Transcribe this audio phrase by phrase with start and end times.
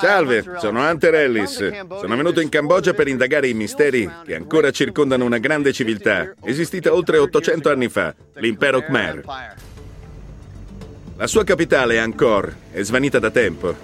[0.00, 1.86] Salve, sono Hunter Ellis.
[2.00, 6.92] Sono venuto in Cambogia per indagare i misteri che ancora circondano una grande civiltà, esistita
[6.92, 9.24] oltre 800 anni fa, l'impero Khmer.
[11.16, 13.74] La sua capitale, Angkor, è svanita da tempo,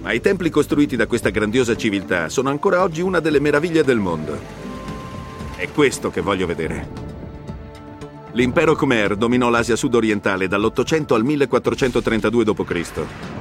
[0.00, 3.98] ma i templi costruiti da questa grandiosa civiltà sono ancora oggi una delle meraviglie del
[3.98, 4.38] mondo.
[5.56, 7.08] È questo che voglio vedere.
[8.32, 13.39] L'impero Khmer dominò l'Asia sud-orientale dall'800 al 1432 d.C.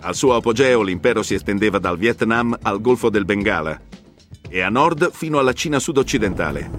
[0.00, 3.80] Al suo apogeo l'impero si estendeva dal Vietnam al Golfo del Bengala
[4.48, 6.70] e a nord fino alla Cina sud-occidentale.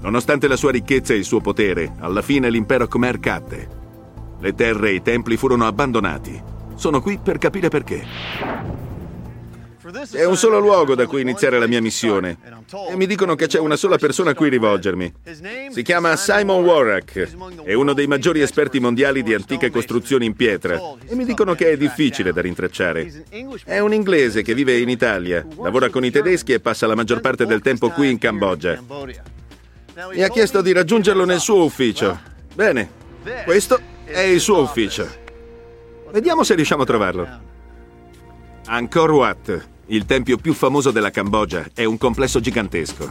[0.00, 3.68] Nonostante la sua ricchezza e il suo potere, alla fine l'impero Khmer cadde.
[4.38, 6.40] Le terre e i templi furono abbandonati.
[6.74, 8.77] Sono qui per capire perché.
[10.10, 12.38] È un solo luogo da cui iniziare la mia missione.
[12.90, 15.12] E mi dicono che c'è una sola persona a cui rivolgermi.
[15.70, 17.62] Si chiama Simon Warrack.
[17.64, 20.78] È uno dei maggiori esperti mondiali di antiche costruzioni in pietra.
[21.06, 23.24] E mi dicono che è difficile da rintracciare.
[23.64, 27.20] È un inglese che vive in Italia, lavora con i tedeschi e passa la maggior
[27.20, 28.82] parte del tempo qui in Cambogia.
[30.12, 32.18] Mi ha chiesto di raggiungerlo nel suo ufficio.
[32.54, 32.90] Bene,
[33.44, 35.08] questo è il suo ufficio.
[36.10, 37.28] Vediamo se riusciamo a trovarlo.
[38.66, 43.10] Angkor Wat, il tempio più famoso della Cambogia è un complesso gigantesco.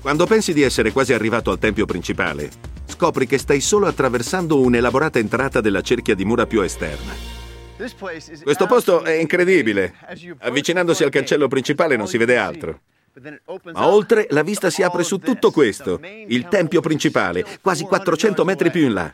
[0.00, 2.48] Quando pensi di essere quasi arrivato al tempio principale,
[2.86, 7.12] scopri che stai solo attraversando un'elaborata entrata della cerchia di mura più esterna.
[7.76, 9.94] Questo posto è incredibile.
[10.38, 12.80] Avvicinandosi al cancello principale non si vede altro.
[13.72, 18.70] Ma oltre la vista si apre su tutto questo, il tempio principale, quasi 400 metri
[18.70, 19.12] più in là.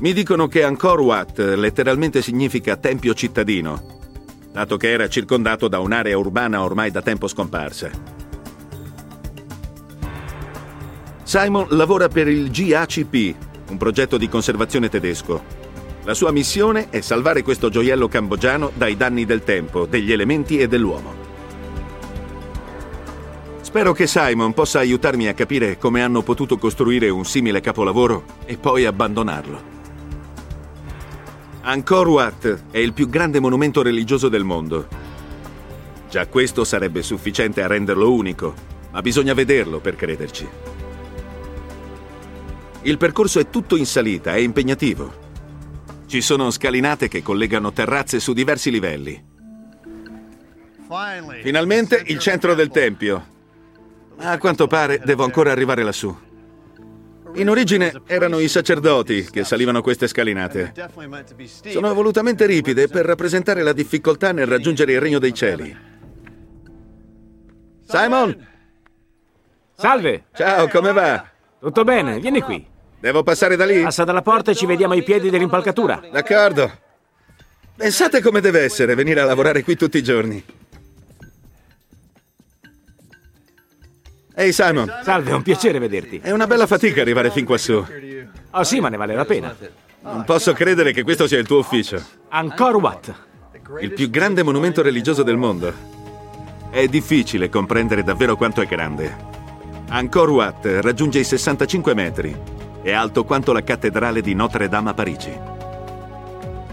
[0.00, 3.98] Mi dicono che Angkor Wat letteralmente significa tempio cittadino,
[4.52, 7.90] dato che era circondato da un'area urbana ormai da tempo scomparsa.
[11.24, 13.34] Simon lavora per il GACP,
[13.70, 15.42] un progetto di conservazione tedesco.
[16.04, 20.68] La sua missione è salvare questo gioiello cambogiano dai danni del tempo, degli elementi e
[20.68, 21.26] dell'uomo.
[23.62, 28.56] Spero che Simon possa aiutarmi a capire come hanno potuto costruire un simile capolavoro e
[28.56, 29.77] poi abbandonarlo.
[31.68, 34.88] Angkor Wat è il più grande monumento religioso del mondo.
[36.08, 38.54] Già questo sarebbe sufficiente a renderlo unico,
[38.90, 40.48] ma bisogna vederlo per crederci.
[42.80, 45.12] Il percorso è tutto in salita, è impegnativo.
[46.06, 49.22] Ci sono scalinate che collegano terrazze su diversi livelli.
[51.42, 53.26] Finalmente il centro del tempio.
[54.16, 56.27] Ma a quanto pare devo ancora arrivare lassù.
[57.38, 60.74] In origine erano i sacerdoti che salivano queste scalinate.
[61.68, 65.76] Sono volutamente ripide per rappresentare la difficoltà nel raggiungere il regno dei cieli.
[67.86, 68.46] Simon!
[69.76, 70.24] Salve!
[70.34, 71.24] Ciao, come va?
[71.60, 72.66] Tutto bene, vieni qui.
[72.98, 73.82] Devo passare da lì?
[73.82, 76.08] Passa dalla porta e ci vediamo ai piedi dell'impalcatura.
[76.10, 76.70] D'accordo.
[77.76, 80.44] Pensate come deve essere venire a lavorare qui tutti i giorni.
[84.38, 86.20] Ehi Simon, Salve, è un piacere vederti.
[86.22, 87.84] è una bella fatica arrivare fin quassù.
[88.52, 89.52] Oh sì, ma ne vale la pena.
[90.02, 92.00] Non posso credere che questo sia il tuo ufficio.
[92.28, 93.14] Angkor Wat.
[93.80, 95.74] Il più grande monumento religioso del mondo.
[96.70, 99.12] È difficile comprendere davvero quanto è grande.
[99.88, 102.36] Angkor Wat raggiunge i 65 metri.
[102.80, 105.36] È alto quanto la cattedrale di Notre Dame a Parigi.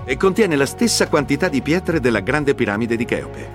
[0.06, 3.50] E contiene la stessa quantità di pietre della grande piramide di Cheope.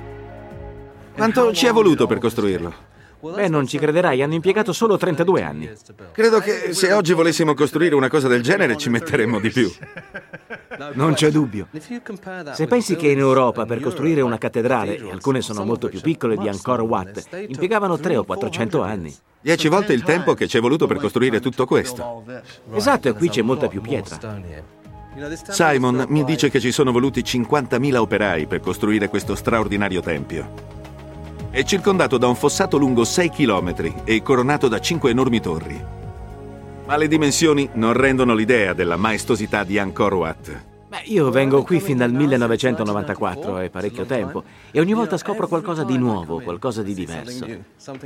[1.15, 2.99] Quanto ci è voluto per costruirlo?
[3.21, 5.71] Beh, non ci crederai, hanno impiegato solo 32 anni.
[6.13, 9.71] Credo che se oggi volessimo costruire una cosa del genere ci metteremmo di più.
[10.95, 11.69] Non c'è dubbio.
[12.53, 16.37] Se pensi che in Europa per costruire una cattedrale, e alcune sono molto più piccole
[16.37, 19.15] di Angkor Wat, impiegavano 3 o 400 anni.
[19.43, 22.25] Dieci volte il tempo che ci è voluto per costruire tutto questo.
[22.73, 24.19] Esatto, e qui c'è molta più pietra.
[25.49, 30.79] Simon mi dice che ci sono voluti 50.000 operai per costruire questo straordinario tempio.
[31.53, 33.75] È circondato da un fossato lungo 6 km
[34.05, 35.85] e coronato da 5 enormi torri.
[36.87, 40.65] Ma le dimensioni non rendono l'idea della maestosità di Angkor Wat.
[40.87, 45.83] Beh, io vengo qui fin dal 1994, è parecchio tempo, e ogni volta scopro qualcosa
[45.83, 47.45] di nuovo, qualcosa di diverso.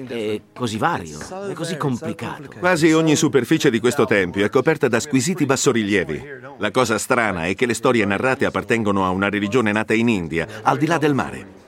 [0.06, 2.48] È così vario, è così complicato.
[2.58, 6.22] Quasi ogni superficie di questo tempio è coperta da squisiti bassorilievi.
[6.56, 10.46] La cosa strana è che le storie narrate appartengono a una religione nata in India,
[10.62, 11.63] al di là del mare.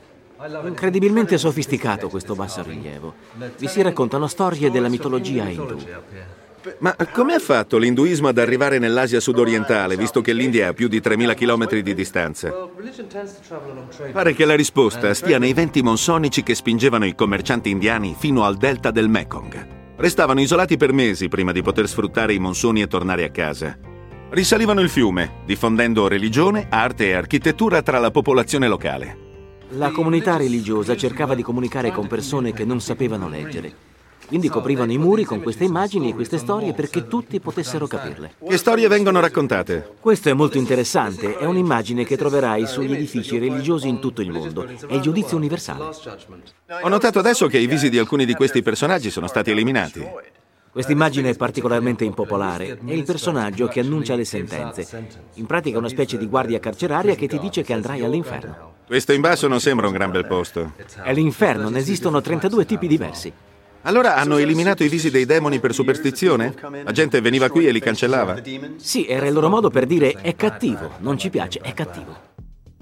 [0.64, 3.14] Incredibilmente sofisticato questo bassorilievo.
[3.58, 5.78] Vi si raccontano storie della mitologia indù.
[6.78, 11.00] Ma come ha fatto l'induismo ad arrivare nell'Asia sudorientale, visto che l'India ha più di
[11.00, 12.52] 3.000 km di distanza?
[14.12, 18.56] Pare che la risposta stia nei venti monsonici che spingevano i commercianti indiani fino al
[18.56, 19.74] delta del Mekong.
[19.96, 23.78] Restavano isolati per mesi prima di poter sfruttare i monsoni e tornare a casa.
[24.30, 29.25] Risalivano il fiume, diffondendo religione, arte e architettura tra la popolazione locale.
[29.70, 33.94] La comunità religiosa cercava di comunicare con persone che non sapevano leggere.
[34.26, 38.34] Quindi coprivano i muri con queste immagini e queste storie perché tutti potessero capirle.
[38.46, 39.94] Che storie vengono raccontate?
[40.00, 41.36] Questo è molto interessante.
[41.36, 44.66] È un'immagine che troverai sugli edifici religiosi in tutto il mondo.
[44.66, 45.90] È il giudizio universale.
[46.82, 50.04] Ho notato adesso che i visi di alcuni di questi personaggi sono stati eliminati.
[50.76, 52.78] Questa immagine è particolarmente impopolare.
[52.84, 55.08] È il personaggio che annuncia le sentenze.
[55.36, 58.74] In pratica una specie di guardia carceraria che ti dice che andrai all'inferno.
[58.86, 60.74] Questo in basso non sembra un gran bel posto.
[61.02, 63.32] È l'inferno, ne esistono 32 tipi diversi.
[63.84, 66.54] Allora hanno eliminato i visi dei demoni per superstizione?
[66.84, 68.42] La gente veniva qui e li cancellava?
[68.76, 72.14] Sì, era il loro modo per dire è cattivo, non ci piace, è cattivo.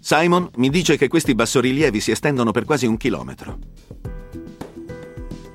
[0.00, 3.56] Simon mi dice che questi bassorilievi si estendono per quasi un chilometro.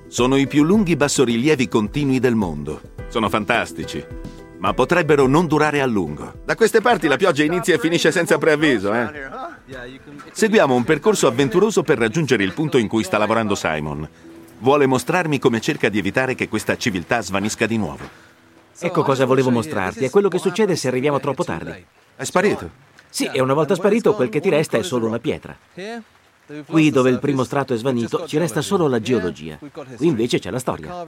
[0.09, 2.81] Sono i più lunghi bassorilievi continui del mondo.
[3.09, 4.03] Sono fantastici,
[4.57, 6.33] ma potrebbero non durare a lungo.
[6.43, 9.29] Da queste parti la pioggia inizia e finisce senza preavviso, eh?
[10.31, 14.09] Seguiamo un percorso avventuroso per raggiungere il punto in cui sta lavorando Simon.
[14.57, 18.09] Vuole mostrarmi come cerca di evitare che questa civiltà svanisca di nuovo.
[18.79, 21.85] Ecco cosa volevo mostrarti, è quello che succede se arriviamo troppo tardi.
[22.15, 22.67] È sparito?
[23.07, 25.55] Sì, e una volta sparito quel che ti resta è solo una pietra.
[26.65, 29.59] Qui dove il primo strato è svanito ci resta solo la geologia.
[29.59, 31.05] Qui invece c'è la storia.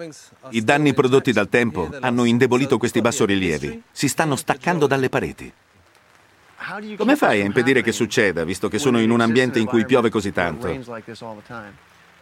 [0.50, 3.82] I danni prodotti dal tempo hanno indebolito questi bassorilievi.
[3.92, 5.52] Si stanno staccando dalle pareti.
[6.96, 10.12] Come fai a impedire che succeda, visto che sono in un ambiente in cui piove
[10.12, 10.68] così tanto?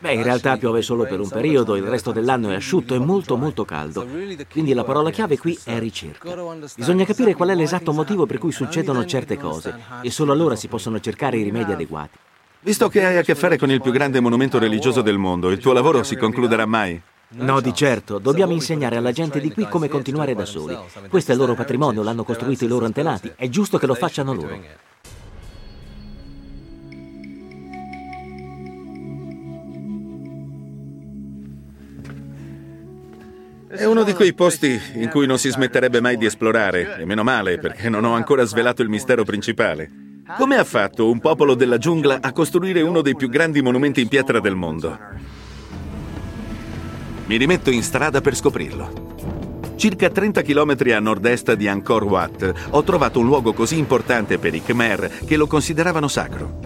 [0.02, 3.36] Beh, in realtà piove solo per un periodo, il resto dell'anno è asciutto e molto
[3.36, 4.08] molto caldo.
[4.50, 6.34] Quindi la parola chiave qui è ricerca.
[6.78, 10.70] Bisogna capire qual è l'esatto motivo per cui succedono certe cose e solo allora si
[10.70, 12.18] possono cercare i rimedi adeguati.
[12.62, 15.60] Visto che hai a che fare con il più grande monumento religioso del mondo, il
[15.60, 17.02] tuo lavoro si concluderà mai?
[17.36, 18.20] No, di certo.
[18.20, 20.78] Dobbiamo insegnare alla gente di qui come continuare da soli.
[21.08, 23.32] Questo è il loro patrimonio, l'hanno costruito i loro antenati.
[23.34, 24.60] È giusto che lo facciano loro.
[33.70, 37.24] È uno di quei posti in cui non si smetterebbe mai di esplorare, e meno
[37.24, 40.09] male, perché non ho ancora svelato il mistero principale.
[40.38, 44.08] Come ha fatto un popolo della giungla a costruire uno dei più grandi monumenti in
[44.08, 44.98] pietra del mondo?
[47.26, 49.74] Mi rimetto in strada per scoprirlo.
[49.76, 54.54] Circa 30 km a nord-est di Angkor Wat ho trovato un luogo così importante per
[54.54, 56.60] i Khmer che lo consideravano sacro.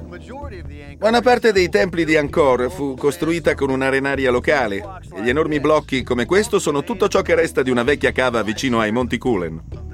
[0.98, 6.04] Buona parte dei templi di Angkor fu costruita con un'arenaria locale e gli enormi blocchi
[6.04, 9.93] come questo sono tutto ciò che resta di una vecchia cava vicino ai Monti Kulen.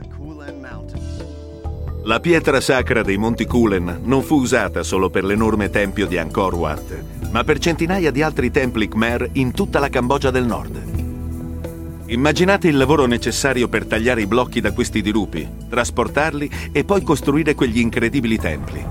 [2.09, 6.55] La pietra sacra dei Monti Kulen non fu usata solo per l'enorme tempio di Angkor
[6.55, 12.05] Wat, ma per centinaia di altri templi Khmer in tutta la Cambogia del Nord.
[12.07, 17.53] Immaginate il lavoro necessario per tagliare i blocchi da questi dirupi, trasportarli e poi costruire
[17.53, 18.83] quegli incredibili templi.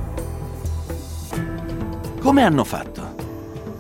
[2.21, 3.17] Come hanno fatto?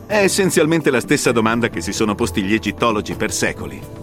[0.05, 3.98] È essenzialmente la stessa domanda che si sono posti gli egittologi per secoli.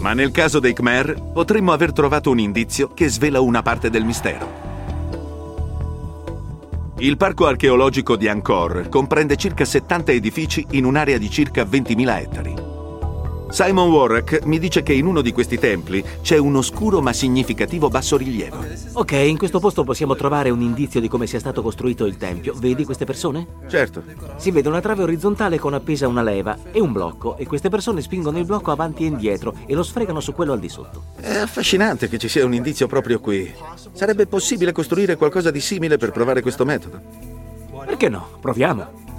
[0.00, 4.04] Ma nel caso dei Khmer potremmo aver trovato un indizio che svela una parte del
[4.04, 4.68] mistero.
[6.98, 12.69] Il parco archeologico di Angkor comprende circa 70 edifici in un'area di circa 20.000 ettari.
[13.50, 17.88] Simon Warrack mi dice che in uno di questi templi c'è un oscuro ma significativo
[17.88, 18.64] bassorilievo.
[18.92, 22.54] Ok, in questo posto possiamo trovare un indizio di come sia stato costruito il tempio.
[22.56, 23.46] Vedi queste persone?
[23.68, 24.04] Certo.
[24.36, 28.02] Si vede una trave orizzontale con appesa una leva e un blocco e queste persone
[28.02, 31.06] spingono il blocco avanti e indietro e lo sfregano su quello al di sotto.
[31.16, 33.52] È affascinante che ci sia un indizio proprio qui.
[33.92, 37.00] Sarebbe possibile costruire qualcosa di simile per provare questo metodo?
[37.84, 38.28] Perché no?
[38.40, 39.09] Proviamo.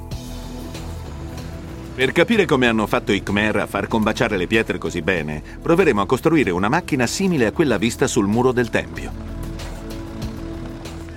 [1.94, 6.02] Per capire come hanno fatto i Khmer a far combaciare le pietre così bene, proveremo
[6.02, 9.12] a costruire una macchina simile a quella vista sul muro del tempio.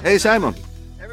[0.02, 0.52] Ehi hey Simon,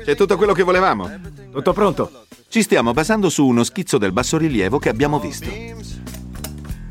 [0.03, 1.10] c'è tutto quello che volevamo?
[1.51, 2.25] Tutto pronto.
[2.50, 5.48] Ci stiamo basando su uno schizzo del bassorilievo che abbiamo visto.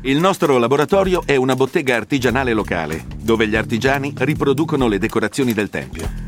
[0.03, 5.69] Il nostro laboratorio è una bottega artigianale locale, dove gli artigiani riproducono le decorazioni del
[5.69, 6.20] tempio.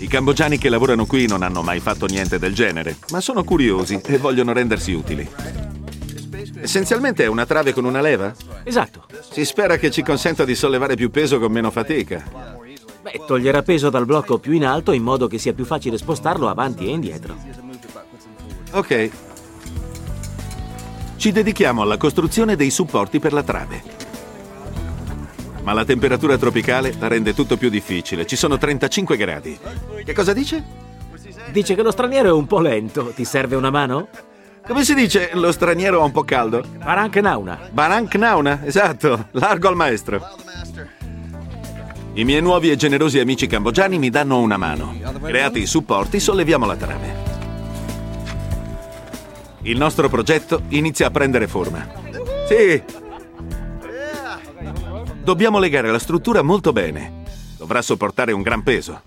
[0.00, 4.00] I cambogiani che lavorano qui non hanno mai fatto niente del genere, ma sono curiosi
[4.06, 5.28] e vogliono rendersi utili.
[6.60, 8.32] Essenzialmente è una trave con una leva?
[8.62, 9.06] Esatto.
[9.28, 12.22] Si spera che ci consenta di sollevare più peso con meno fatica.
[13.02, 16.48] Beh, toglierà peso dal blocco più in alto in modo che sia più facile spostarlo
[16.48, 17.36] avanti e indietro.
[18.70, 19.10] Ok.
[21.16, 24.07] Ci dedichiamo alla costruzione dei supporti per la trave
[25.62, 28.26] ma la temperatura tropicale la rende tutto più difficile.
[28.26, 29.58] Ci sono 35 gradi.
[30.04, 30.64] Che cosa dice?
[31.50, 33.12] Dice che lo straniero è un po' lento.
[33.14, 34.08] Ti serve una mano?
[34.66, 36.62] Come si dice lo straniero ha un po' caldo?
[36.76, 37.68] Barank Nauna.
[37.70, 39.28] Barank Nauna, esatto.
[39.32, 40.20] Largo al maestro.
[42.14, 44.94] I miei nuovi e generosi amici cambogiani mi danno una mano.
[45.22, 47.16] Creati i supporti, solleviamo la trame.
[49.62, 51.86] Il nostro progetto inizia a prendere forma.
[52.46, 52.82] Sì!
[55.28, 57.24] Dobbiamo legare la struttura molto bene.
[57.58, 59.02] Dovrà sopportare un gran peso.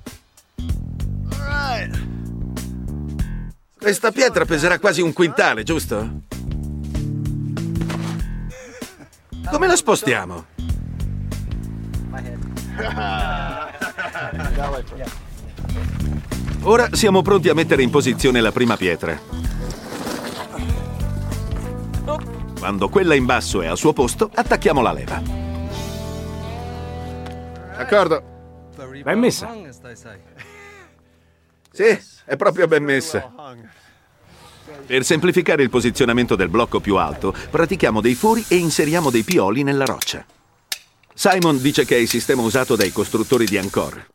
[3.76, 6.22] Questa pietra peserà quasi un quintale, giusto?
[9.50, 10.46] Come la spostiamo?
[16.62, 19.20] Ora siamo pronti a mettere in posizione la prima pietra.
[22.60, 25.41] Quando quella in basso è al suo posto, attacchiamo la leva.
[27.82, 28.24] D'accordo.
[29.04, 29.52] Ben messa.
[31.72, 33.34] Sì, è proprio ben messa.
[34.86, 39.64] Per semplificare il posizionamento del blocco più alto, pratichiamo dei fori e inseriamo dei pioli
[39.64, 40.24] nella roccia.
[41.14, 44.10] Simon dice che è il sistema usato dai costruttori di Angkor.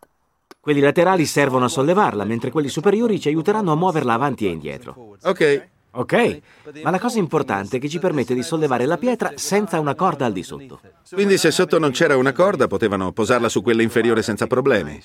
[0.60, 5.16] Quelli laterali servono a sollevarla, mentre quelli superiori ci aiuteranno a muoverla avanti e indietro.
[5.22, 5.68] Ok.
[5.98, 6.40] Ok,
[6.82, 10.26] ma la cosa importante è che ci permette di sollevare la pietra senza una corda
[10.26, 10.80] al di sotto.
[11.10, 15.00] Quindi se sotto non c'era una corda, potevano posarla su quella inferiore senza problemi.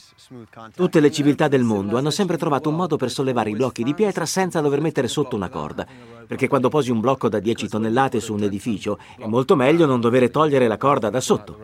[0.76, 3.94] Tutte le civiltà del mondo hanno sempre trovato un modo per sollevare i blocchi di
[3.94, 5.88] pietra senza dover mettere sotto una corda.
[6.28, 10.02] Perché quando posi un blocco da 10 tonnellate su un edificio, è molto meglio non
[10.02, 11.58] dover togliere la corda da sotto.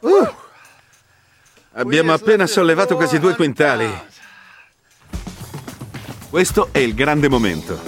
[0.00, 0.28] Uh,
[1.72, 3.88] abbiamo appena sollevato quasi due quintali.
[6.28, 7.78] Questo è il grande momento.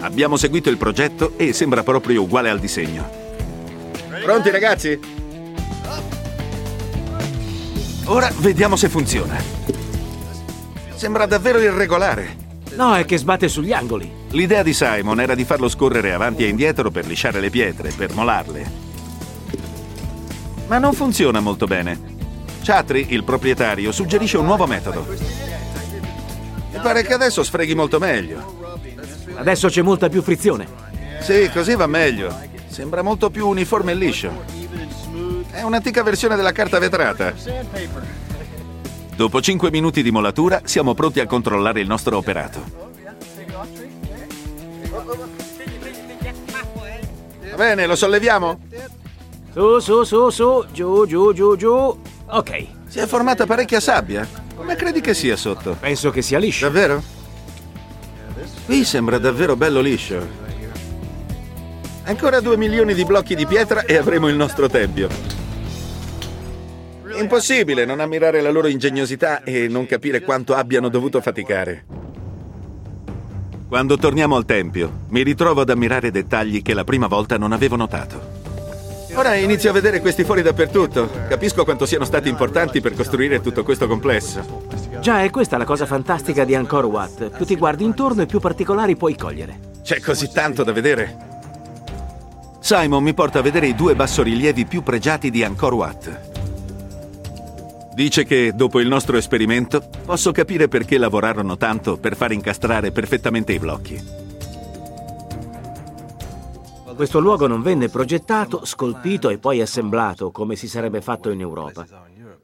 [0.00, 3.10] Abbiamo seguito il progetto e sembra proprio uguale al disegno.
[4.22, 4.98] Pronti ragazzi?
[8.04, 9.36] Ora vediamo se funziona.
[10.94, 12.36] Sembra davvero irregolare.
[12.74, 14.15] No, è che sbatte sugli angoli.
[14.30, 18.12] L'idea di Simon era di farlo scorrere avanti e indietro per lisciare le pietre, per
[18.12, 18.84] molarle.
[20.66, 22.14] Ma non funziona molto bene.
[22.62, 25.06] Chatri, il proprietario, suggerisce un nuovo metodo.
[26.72, 28.74] E pare che adesso sfreghi molto meglio.
[29.36, 30.66] Adesso c'è molta più frizione.
[31.20, 32.34] Sì, così va meglio.
[32.66, 34.44] Sembra molto più uniforme e liscio.
[35.50, 37.32] È un'antica versione della carta vetrata.
[39.14, 42.85] Dopo 5 minuti di molatura siamo pronti a controllare il nostro operato.
[47.56, 48.60] Bene, lo solleviamo?
[49.52, 52.00] Su, su, su, su, giù, giù, giù, giù.
[52.26, 52.66] Ok.
[52.86, 54.26] Si è formata parecchia sabbia.
[54.54, 55.76] Come credi che sia sotto?
[55.78, 56.66] Penso che sia liscio.
[56.66, 57.02] Davvero?
[58.64, 60.44] Qui sembra davvero bello liscio.
[62.04, 65.08] Ancora due milioni di blocchi di pietra e avremo il nostro tempio.
[67.18, 71.84] Impossibile non ammirare la loro ingegnosità e non capire quanto abbiano dovuto faticare.
[73.68, 77.74] Quando torniamo al tempio, mi ritrovo ad ammirare dettagli che la prima volta non avevo
[77.74, 78.34] notato.
[79.14, 81.10] Ora inizio a vedere questi fori dappertutto.
[81.28, 84.68] Capisco quanto siano stati importanti per costruire tutto questo complesso.
[85.00, 87.30] Già, è questa la cosa fantastica di Angkor Wat.
[87.30, 89.58] Più ti guardi intorno e più particolari puoi cogliere.
[89.82, 91.16] C'è così tanto da vedere.
[92.60, 96.35] Simon mi porta a vedere i due bassorilievi più pregiati di Angkor Wat.
[97.96, 103.54] Dice che, dopo il nostro esperimento, posso capire perché lavorarono tanto per far incastrare perfettamente
[103.54, 103.98] i blocchi.
[106.94, 111.86] Questo luogo non venne progettato, scolpito e poi assemblato come si sarebbe fatto in Europa.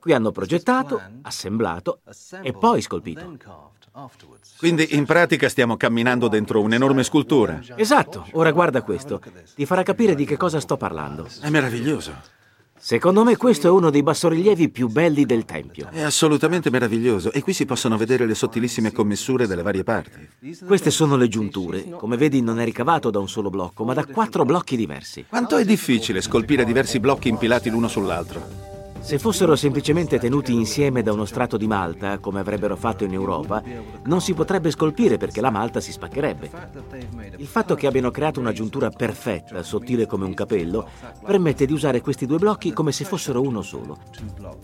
[0.01, 2.01] Qui hanno progettato, assemblato
[2.41, 3.37] e poi scolpito.
[4.57, 7.61] Quindi in pratica stiamo camminando dentro un'enorme scultura.
[7.77, 9.21] Esatto, ora guarda questo.
[9.55, 11.29] Ti farà capire di che cosa sto parlando.
[11.43, 12.41] È meraviglioso.
[12.85, 15.89] Secondo me questo è uno dei bassorilievi più belli del Tempio.
[15.93, 20.29] È assolutamente meraviglioso e qui si possono vedere le sottilissime commessure delle varie parti.
[20.67, 21.91] Queste sono le giunture.
[21.91, 25.25] Come vedi non è ricavato da un solo blocco, ma da quattro blocchi diversi.
[25.29, 28.72] Quanto è difficile scolpire diversi blocchi impilati l'uno sull'altro?
[29.03, 33.61] Se fossero semplicemente tenuti insieme da uno strato di malta, come avrebbero fatto in Europa,
[34.05, 36.51] non si potrebbe scolpire perché la malta si spaccherebbe.
[37.37, 40.89] Il fatto che abbiano creato una giuntura perfetta, sottile come un capello,
[41.25, 43.99] permette di usare questi due blocchi come se fossero uno solo.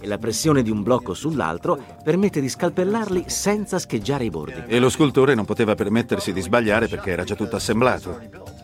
[0.00, 4.62] E la pressione di un blocco sull'altro permette di scalpellarli senza scheggiare i bordi.
[4.66, 8.57] E lo scultore non poteva permettersi di sbagliare perché era già tutto assemblato.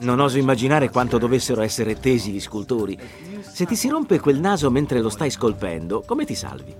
[0.00, 2.98] Non oso immaginare quanto dovessero essere tesi gli scultori.
[3.40, 6.74] Se ti si rompe quel naso mentre lo stai scolpendo, come ti salvi?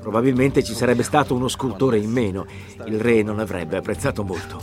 [0.00, 2.46] Probabilmente ci sarebbe stato uno scultore in meno.
[2.86, 4.62] Il re non avrebbe apprezzato molto.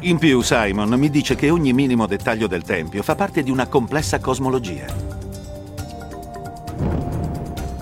[0.00, 3.66] In più, Simon mi dice che ogni minimo dettaglio del tempio fa parte di una
[3.66, 4.86] complessa cosmologia.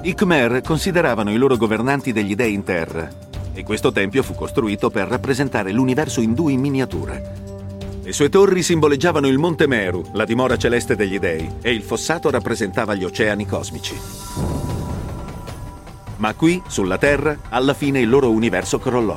[0.03, 3.09] I Khmer consideravano i loro governanti degli dei in terra
[3.53, 7.52] e questo tempio fu costruito per rappresentare l'universo indù in miniatura.
[8.05, 12.31] Le sue torri simboleggiavano il Monte Meru, la dimora celeste degli dei, e il fossato
[12.31, 13.95] rappresentava gli oceani cosmici.
[16.17, 19.17] Ma qui, sulla Terra, alla fine il loro universo crollò.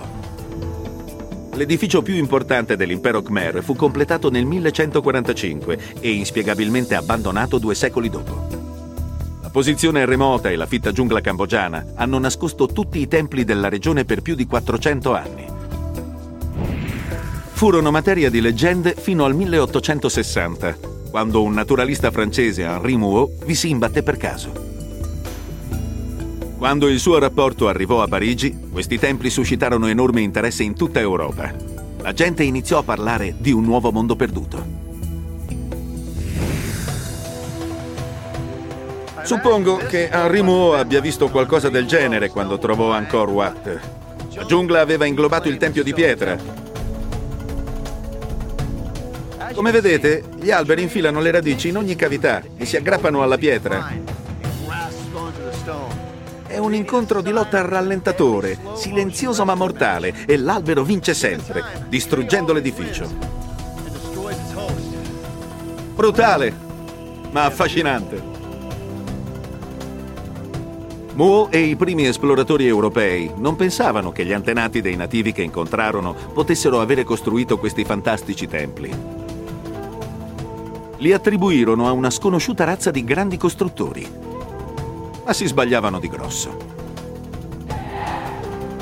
[1.54, 8.48] L'edificio più importante dell'impero Khmer fu completato nel 1145 e inspiegabilmente abbandonato due secoli dopo.
[9.42, 14.06] La posizione remota e la fitta giungla cambogiana hanno nascosto tutti i templi della regione
[14.06, 15.55] per più di 400 anni.
[17.56, 20.78] Furono materia di leggende fino al 1860,
[21.10, 24.52] quando un naturalista francese, Henri Mouot, vi si imbatté per caso.
[26.58, 31.56] Quando il suo rapporto arrivò a Parigi, questi templi suscitarono enorme interesse in tutta Europa.
[32.02, 34.66] La gente iniziò a parlare di un nuovo mondo perduto.
[39.24, 43.80] Suppongo che Henri Mouot abbia visto qualcosa del genere quando trovò Angkor Wat.
[44.34, 46.65] La giungla aveva inglobato il tempio di pietra.
[49.56, 53.90] Come vedete, gli alberi infilano le radici in ogni cavità e si aggrappano alla pietra.
[56.46, 62.52] È un incontro di lotta al rallentatore, silenzioso ma mortale, e l'albero vince sempre, distruggendo
[62.52, 63.08] l'edificio.
[65.96, 66.54] Brutale,
[67.32, 68.22] ma affascinante.
[71.14, 76.14] Mo e i primi esploratori europei non pensavano che gli antenati dei nativi che incontrarono
[76.34, 79.24] potessero avere costruito questi fantastici templi.
[80.98, 84.08] Li attribuirono a una sconosciuta razza di grandi costruttori,
[85.26, 86.74] ma si sbagliavano di grosso.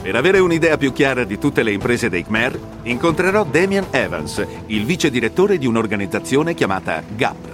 [0.01, 4.86] Per avere un'idea più chiara di tutte le imprese dei Khmer, incontrerò Damian Evans, il
[4.86, 7.51] vice direttore di un'organizzazione chiamata GAP.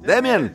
[0.00, 0.54] Damian,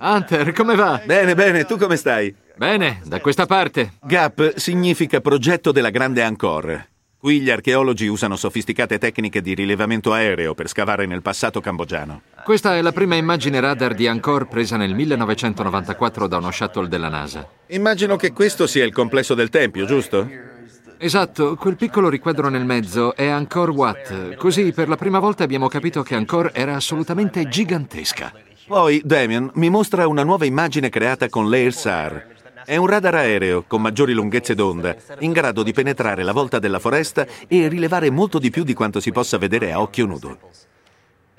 [0.00, 1.02] Hunter, come va?
[1.04, 2.34] Bene, bene, tu come stai?
[2.56, 3.94] Bene, da questa parte.
[4.02, 6.92] GAP significa Progetto della Grande Angkor.
[7.24, 12.20] Qui gli archeologi usano sofisticate tecniche di rilevamento aereo per scavare nel passato cambogiano.
[12.44, 17.08] Questa è la prima immagine radar di Angkor presa nel 1994 da uno shuttle della
[17.08, 17.48] NASA.
[17.68, 20.28] Immagino che questo sia il complesso del tempio, giusto?
[20.98, 24.34] Esatto, quel piccolo riquadro nel mezzo è Angkor Wat.
[24.36, 28.34] Così per la prima volta abbiamo capito che Angkor era assolutamente gigantesca.
[28.66, 32.32] Poi Damien mi mostra una nuova immagine creata con l'AIR-SAR.
[32.64, 36.78] È un radar aereo con maggiori lunghezze d'onda, in grado di penetrare la volta della
[36.78, 40.38] foresta e rilevare molto di più di quanto si possa vedere a occhio nudo.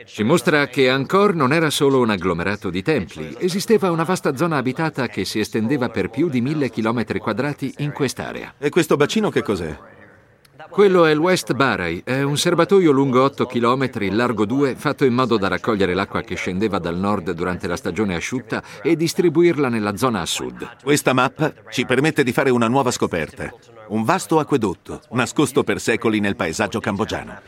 [0.06, 4.58] Ci mostra che Angkor non era solo un agglomerato di templi, esisteva una vasta zona
[4.58, 8.54] abitata che si estendeva per più di mille chilometri quadrati in quest'area.
[8.60, 9.95] E questo bacino che cos'è?
[10.70, 15.14] Quello è il West Baray, è un serbatoio lungo 8 km, largo 2, fatto in
[15.14, 19.96] modo da raccogliere l'acqua che scendeva dal nord durante la stagione asciutta e distribuirla nella
[19.96, 20.78] zona a sud.
[20.84, 23.54] Questa mappa ci permette di fare una nuova scoperta.
[23.90, 27.42] Un vasto acquedotto, nascosto per secoli nel paesaggio cambogiano.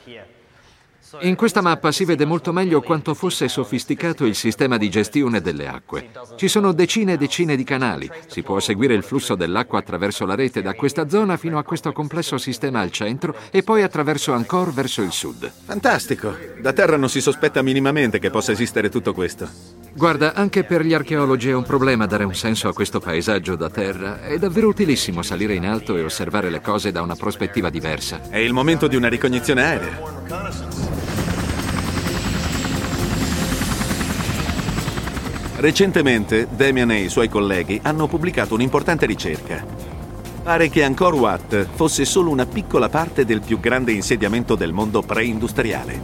[1.21, 5.67] In questa mappa si vede molto meglio quanto fosse sofisticato il sistema di gestione delle
[5.67, 6.09] acque.
[6.35, 8.09] Ci sono decine e decine di canali.
[8.27, 11.93] Si può seguire il flusso dell'acqua attraverso la rete da questa zona fino a questo
[11.93, 15.49] complesso sistema al centro e poi attraverso Angkor verso il sud.
[15.65, 16.35] Fantastico!
[16.59, 19.47] Da terra non si sospetta minimamente che possa esistere tutto questo.
[19.93, 23.69] Guarda, anche per gli archeologi è un problema dare un senso a questo paesaggio da
[23.69, 24.21] terra.
[24.21, 28.29] È davvero utilissimo salire in alto e osservare le cose da una prospettiva diversa.
[28.29, 30.76] È il momento di una ricognizione aerea.
[35.59, 39.65] Recentemente Damian e i suoi colleghi hanno pubblicato un'importante ricerca.
[40.43, 45.01] Pare che Angkor Wat fosse solo una piccola parte del più grande insediamento del mondo
[45.01, 45.99] preindustriale.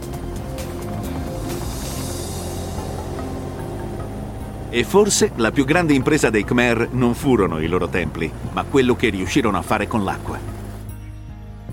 [4.70, 8.96] E forse la più grande impresa dei Khmer non furono i loro templi, ma quello
[8.96, 10.63] che riuscirono a fare con l'acqua.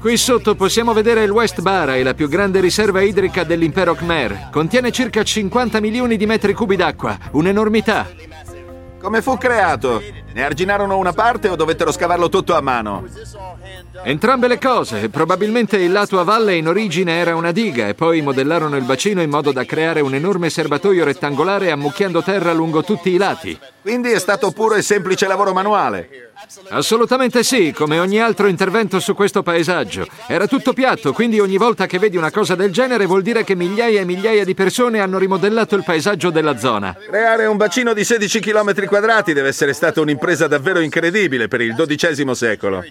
[0.02, 4.50] Qui sotto possiamo vedere il West Baray, la più grande riserva idrica dell'impero Khmer.
[4.52, 8.10] Contiene circa 50 milioni di metri cubi d'acqua, un'enormità.
[9.00, 10.02] Come fu creato?
[10.34, 13.06] Ne arginarono una parte o dovettero scavarlo tutto a mano?
[14.04, 15.10] Entrambe le cose.
[15.10, 19.22] Probabilmente il lato a valle in origine era una diga e poi modellarono il bacino
[19.22, 23.58] in modo da creare un enorme serbatoio rettangolare ammucchiando terra lungo tutti i lati.
[23.82, 26.32] Quindi è stato puro e semplice lavoro manuale.
[26.70, 30.08] Assolutamente sì, come ogni altro intervento su questo paesaggio.
[30.28, 33.56] Era tutto piatto, quindi ogni volta che vedi una cosa del genere vuol dire che
[33.56, 36.96] migliaia e migliaia di persone hanno rimodellato il paesaggio della zona.
[37.08, 41.74] Creare un bacino di 16 km quadrati deve essere stata un'impresa davvero incredibile per il
[41.74, 42.86] XII secolo.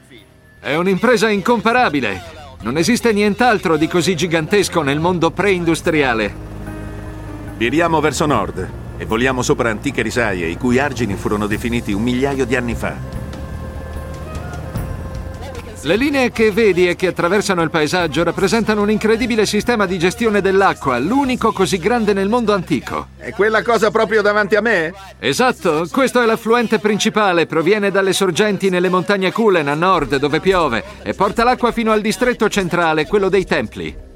[0.58, 2.20] È un'impresa incomparabile.
[2.62, 6.34] Non esiste nient'altro di così gigantesco nel mondo preindustriale.
[7.56, 12.44] Viriamo verso nord e voliamo sopra antiche risaie i cui argini furono definiti un migliaio
[12.44, 13.19] di anni fa.
[15.82, 20.42] Le linee che vedi e che attraversano il paesaggio rappresentano un incredibile sistema di gestione
[20.42, 23.08] dell'acqua, l'unico così grande nel mondo antico.
[23.16, 24.92] È quella cosa proprio davanti a me?
[25.18, 30.84] Esatto, questo è l'affluente principale, proviene dalle sorgenti nelle montagne Kulen a nord dove piove
[31.02, 34.08] e porta l'acqua fino al distretto centrale, quello dei templi.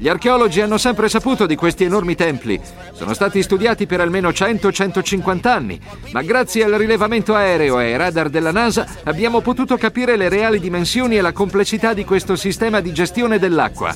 [0.00, 2.60] Gli archeologi hanno sempre saputo di questi enormi templi.
[2.92, 5.80] Sono stati studiati per almeno 100-150 anni,
[6.12, 10.60] ma grazie al rilevamento aereo e ai radar della NASA abbiamo potuto capire le reali
[10.60, 13.92] dimensioni e la complessità di questo sistema di gestione dell'acqua.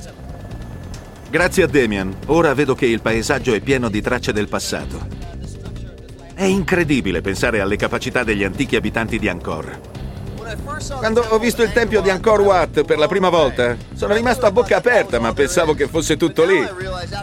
[1.30, 5.06] Grazie a Damian, ora vedo che il paesaggio è pieno di tracce del passato.
[6.34, 9.91] È incredibile pensare alle capacità degli antichi abitanti di Angkor.
[10.98, 14.50] Quando ho visto il tempio di Angkor Wat per la prima volta, sono rimasto a
[14.50, 16.60] bocca aperta, ma pensavo che fosse tutto lì.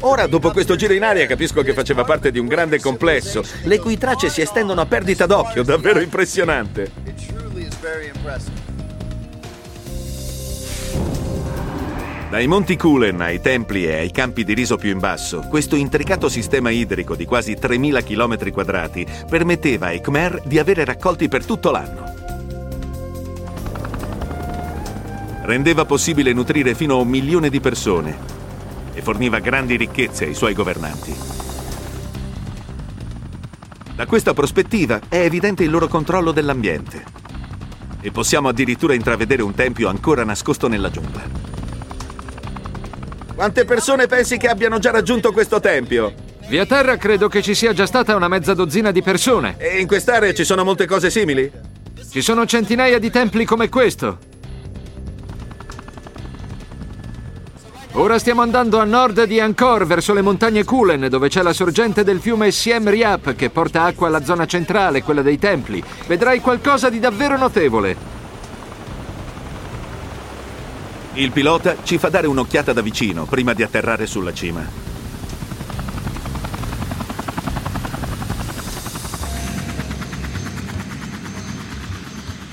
[0.01, 3.79] Ora, dopo questo giro in aria, capisco che faceva parte di un grande complesso, le
[3.79, 6.91] cui tracce si estendono a perdita d'occhio, davvero impressionante.
[12.29, 16.29] Dai monti Kulen ai templi e ai campi di riso più in basso, questo intricato
[16.29, 21.71] sistema idrico di quasi 3.000 km quadrati permetteva ai Khmer di avere raccolti per tutto
[21.71, 22.18] l'anno.
[25.49, 28.15] Rendeva possibile nutrire fino a un milione di persone
[28.93, 31.11] e forniva grandi ricchezze ai suoi governanti.
[33.95, 37.03] Da questa prospettiva è evidente il loro controllo dell'ambiente
[37.99, 41.23] e possiamo addirittura intravedere un tempio ancora nascosto nella giungla.
[43.33, 46.13] Quante persone pensi che abbiano già raggiunto questo tempio?
[46.47, 49.55] Via terra credo che ci sia già stata una mezza dozzina di persone.
[49.57, 51.51] E in quest'area ci sono molte cose simili?
[52.07, 54.28] Ci sono centinaia di templi come questo.
[57.99, 62.05] Ora stiamo andando a nord di Angkor, verso le montagne Kulen, dove c'è la sorgente
[62.05, 65.83] del fiume Siem Riap che porta acqua alla zona centrale, quella dei templi.
[66.07, 67.97] Vedrai qualcosa di davvero notevole.
[71.15, 74.65] Il pilota ci fa dare un'occhiata da vicino prima di atterrare sulla cima.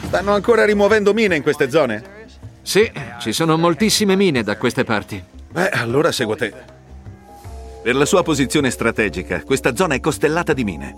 [0.06, 2.14] Stanno ancora rimuovendo mine in queste zone?
[2.62, 5.35] Sì, ci sono moltissime mine da queste parti.
[5.57, 6.53] Beh, allora seguo te.
[7.83, 10.97] Per la sua posizione strategica, questa zona è costellata di mine.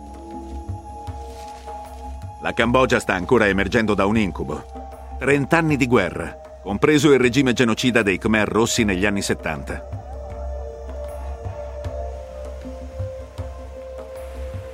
[2.43, 5.17] La Cambogia sta ancora emergendo da un incubo.
[5.17, 9.89] Trent'anni di guerra, compreso il regime genocida dei Khmer Rossi negli anni 70.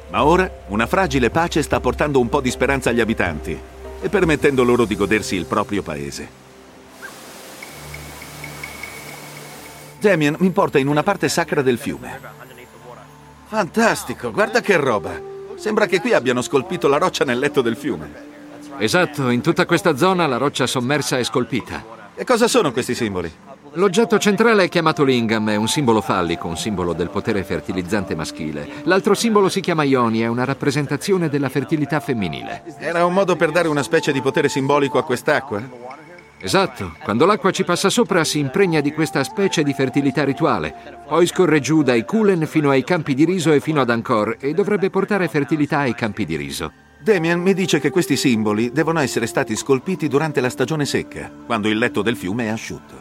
[0.08, 3.60] Ma ora una fragile pace sta portando un po' di speranza agli abitanti
[4.00, 6.43] e permettendo loro di godersi il proprio paese.
[10.04, 12.20] Damien mi porta in una parte sacra del fiume.
[13.46, 15.18] Fantastico, guarda che roba!
[15.56, 18.12] Sembra che qui abbiano scolpito la roccia nel letto del fiume.
[18.76, 21.82] Esatto, in tutta questa zona la roccia sommersa è scolpita.
[22.14, 23.32] E cosa sono questi simboli?
[23.76, 28.68] L'oggetto centrale è chiamato lingam, è un simbolo fallico, un simbolo del potere fertilizzante maschile.
[28.82, 32.62] L'altro simbolo si chiama Ioni, è una rappresentazione della fertilità femminile.
[32.78, 36.03] Era un modo per dare una specie di potere simbolico a quest'acqua?
[36.44, 40.74] Esatto, quando l'acqua ci passa sopra si impregna di questa specie di fertilità rituale,
[41.08, 44.52] poi scorre giù dai Kulen fino ai campi di riso e fino ad Angkor e
[44.52, 46.70] dovrebbe portare fertilità ai campi di riso.
[47.00, 51.68] Damian mi dice che questi simboli devono essere stati scolpiti durante la stagione secca, quando
[51.68, 52.94] il letto del fiume è asciutto.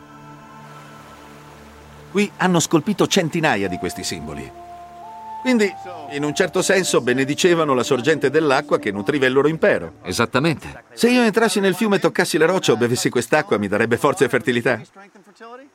[2.11, 4.62] Qui hanno scolpito centinaia di questi simboli.
[5.43, 5.69] Quindi,
[6.11, 9.95] in un certo senso, benedicevano la sorgente dell'acqua che nutriva il loro impero.
[10.03, 10.85] Esattamente.
[10.93, 14.29] Se io entrassi nel fiume, toccassi le rocce o bevessi quest'acqua, mi darebbe forza e
[14.29, 14.79] fertilità?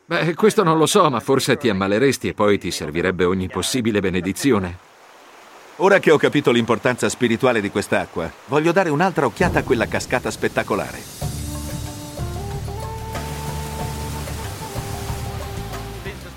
[0.06, 4.00] Beh, questo non lo so, ma forse ti ammaleresti e poi ti servirebbe ogni possibile
[4.00, 4.78] benedizione.
[5.76, 10.30] Ora che ho capito l'importanza spirituale di quest'acqua, voglio dare un'altra occhiata a quella cascata
[10.30, 11.27] spettacolare.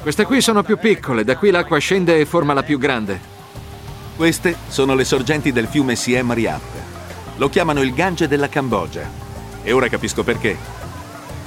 [0.01, 3.19] Queste qui sono più piccole, da qui l'acqua scende e forma la più grande.
[4.15, 6.61] Queste sono le sorgenti del fiume Siem Riap.
[7.35, 9.07] Lo chiamano il Gange della Cambogia.
[9.61, 10.57] E ora capisco perché.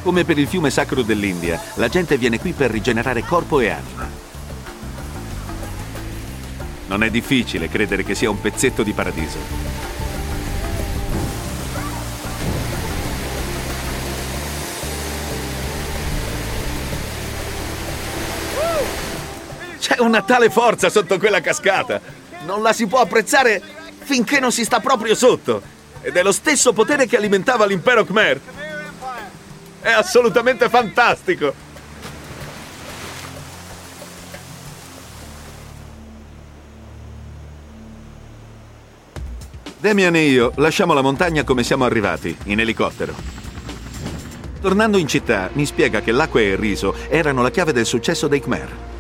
[0.05, 4.09] Come per il fiume sacro dell'India, la gente viene qui per rigenerare corpo e anima.
[6.87, 9.74] Non è difficile credere che sia un pezzetto di paradiso.
[19.85, 22.01] C'è una tale forza sotto quella cascata.
[22.47, 23.61] Non la si può apprezzare
[23.99, 25.61] finché non si sta proprio sotto.
[26.01, 28.41] Ed è lo stesso potere che alimentava l'impero Khmer.
[29.83, 31.53] È assolutamente fantastico.
[39.77, 43.15] Damian e io lasciamo la montagna come siamo arrivati, in elicottero.
[44.63, 48.29] Tornando in città, mi spiega che l'acqua e il riso erano la chiave del successo
[48.29, 48.93] dei Khmer.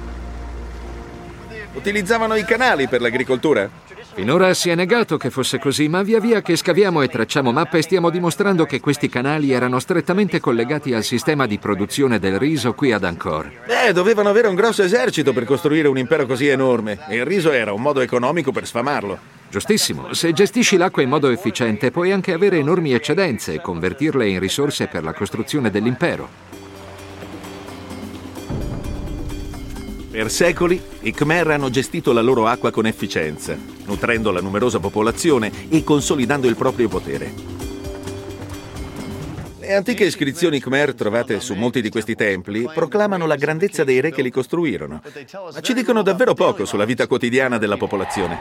[1.75, 3.69] Utilizzavano i canali per l'agricoltura?
[4.15, 7.83] Finora si è negato che fosse così, ma via via che scaviamo e tracciamo mappe
[7.83, 12.93] stiamo dimostrando che questi canali erano strettamente collegati al sistema di produzione del riso qui
[12.93, 13.51] ad Angkor.
[13.67, 17.51] Beh, dovevano avere un grosso esercito per costruire un impero così enorme e il riso
[17.51, 19.19] era un modo economico per sfamarlo.
[19.51, 24.39] Giustissimo, se gestisci l'acqua in modo efficiente puoi anche avere enormi eccedenze e convertirle in
[24.39, 26.54] risorse per la costruzione dell'impero.
[30.14, 35.50] Per secoli i Khmer hanno gestito la loro acqua con efficienza, nutrendo la numerosa popolazione
[35.68, 37.33] e consolidando il proprio potere.
[39.59, 44.12] Le antiche iscrizioni Khmer trovate su molti di questi templi proclamano la grandezza dei re
[44.12, 45.03] che li costruirono,
[45.53, 48.38] ma ci dicono davvero poco sulla vita quotidiana della popolazione.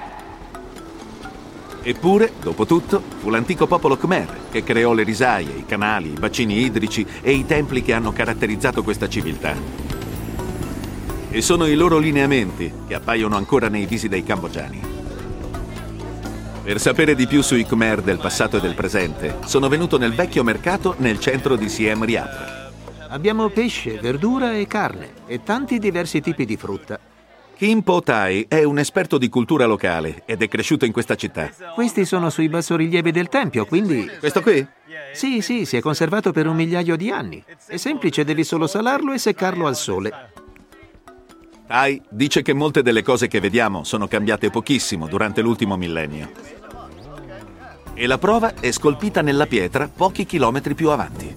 [1.81, 6.59] Eppure, dopo tutto, fu l'antico popolo Khmer che creò le risaie, i canali, i bacini
[6.59, 10.02] idrici e i templi che hanno caratterizzato questa civiltà.
[11.35, 14.79] E sono i loro lineamenti che appaiono ancora nei visi dei cambogiani.
[16.61, 20.43] Per sapere di più sui Khmer del passato e del presente, sono venuto nel vecchio
[20.43, 22.71] mercato nel centro di Siem Reap.
[23.09, 26.99] Abbiamo pesce, verdura e carne e tanti diversi tipi di frutta.
[27.57, 31.49] Kim Po Tai è un esperto di cultura locale ed è cresciuto in questa città.
[31.73, 34.07] Questi sono sui bassorilievi del tempio, quindi...
[34.19, 34.63] Questo qui?
[35.13, 37.43] Sì, sì, si è conservato per un migliaio di anni.
[37.65, 40.41] È semplice, devi solo salarlo e seccarlo al sole.
[41.65, 46.29] Tai dice che molte delle cose che vediamo sono cambiate pochissimo durante l'ultimo millennio.
[47.93, 51.33] E la prova è scolpita nella pietra pochi chilometri più avanti.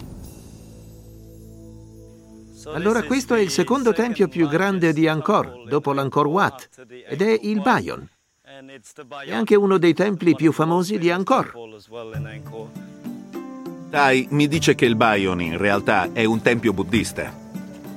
[2.66, 6.68] Allora questo è il secondo tempio più grande di Angkor, dopo l'Angkor Wat,
[7.08, 8.08] ed è il Bayon.
[9.24, 11.52] È anche uno dei templi più famosi di Angkor.
[13.90, 17.44] Tai mi dice che il Bayon in realtà è un tempio buddista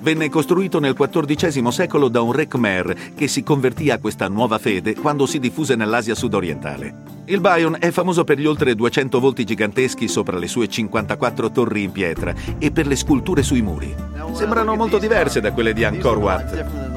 [0.01, 4.57] Venne costruito nel XIV secolo da un re Khmer che si convertì a questa nuova
[4.57, 7.17] fede quando si diffuse nell'Asia sudorientale.
[7.25, 11.83] Il Bayon è famoso per gli oltre 200 volti giganteschi sopra le sue 54 torri
[11.83, 13.93] in pietra e per le sculture sui muri.
[14.31, 16.87] Sembrano molto diverse da quelle di Angkor Wat.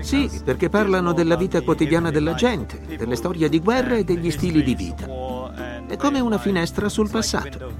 [0.00, 4.62] Sì, perché parlano della vita quotidiana della gente, delle storie di guerra e degli stili
[4.62, 5.19] di vita.
[5.90, 7.72] È come una finestra sul passato.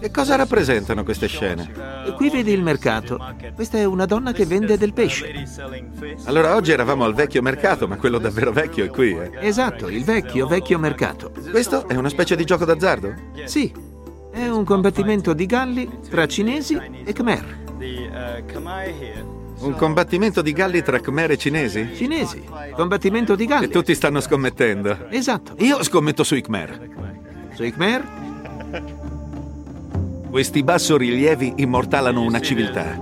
[0.00, 1.70] Che cosa rappresentano queste scene?
[2.16, 3.22] Qui vedi il mercato.
[3.54, 5.44] Questa è una donna che vende del pesce.
[6.24, 9.30] Allora oggi eravamo al vecchio mercato, ma quello davvero vecchio è qui, eh?
[9.40, 11.30] Esatto, il vecchio, vecchio mercato.
[11.50, 13.12] Questo è una specie di gioco d'azzardo?
[13.44, 13.70] Sì,
[14.32, 17.66] è un combattimento di galli tra cinesi e Khmer.
[19.58, 21.90] Un combattimento di galli tra Khmer e cinesi?
[21.94, 22.42] Cinesi,
[22.74, 23.66] combattimento di galli.
[23.66, 25.08] E tutti stanno scommettendo.
[25.10, 25.56] Esatto.
[25.58, 27.16] Io scommetto sui Khmer.
[27.58, 28.06] Sui Khmer?
[30.30, 32.94] Questi bassorilievi immortalano una civiltà.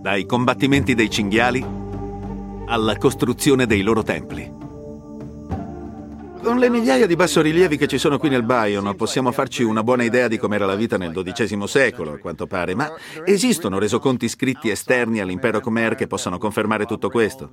[0.00, 1.66] Dai combattimenti dei cinghiali
[2.66, 4.48] alla costruzione dei loro templi.
[6.44, 10.04] Con le migliaia di bassorilievi che ci sono qui nel Bayon possiamo farci una buona
[10.04, 12.88] idea di com'era la vita nel XII secolo, a quanto pare, ma
[13.24, 17.50] esistono resoconti scritti esterni all'impero Khmer che possano confermare tutto questo?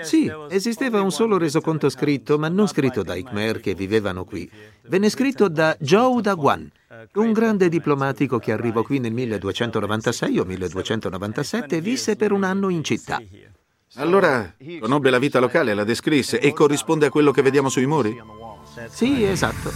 [0.00, 4.50] Sì, esisteva un solo resoconto scritto, ma non scritto dai Khmer che vivevano qui.
[4.82, 6.70] Venne scritto da Zhou Daguan,
[7.14, 12.70] un grande diplomatico che arrivò qui nel 1296 o 1297 e visse per un anno
[12.70, 13.20] in città.
[13.96, 18.18] Allora conobbe la vita locale, la descrisse e corrisponde a quello che vediamo sui muri?
[18.88, 19.70] Sì, esatto.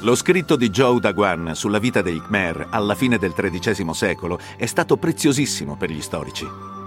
[0.00, 4.66] Lo scritto di Zhou Daguan sulla vita dei Khmer alla fine del XIII secolo è
[4.66, 6.77] stato preziosissimo per gli storici